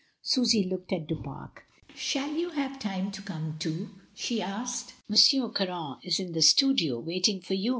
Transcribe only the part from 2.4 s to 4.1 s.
have time to come, too?"